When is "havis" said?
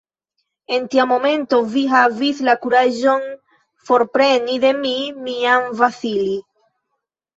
1.91-2.41